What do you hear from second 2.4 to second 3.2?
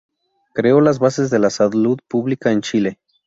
en Chile.